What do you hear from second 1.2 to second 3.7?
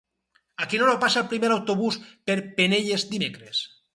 el primer autobús per Penelles dimecres?